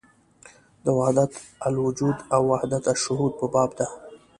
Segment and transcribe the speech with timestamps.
[0.85, 1.33] د وحدت
[1.67, 3.87] الوجود او وحدت الشهود په باب ده.